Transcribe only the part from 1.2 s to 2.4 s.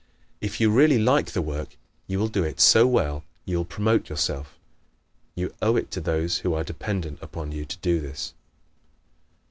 the work you will